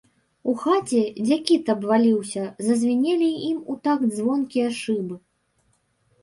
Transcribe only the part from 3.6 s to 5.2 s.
у такт звонкія шыбы.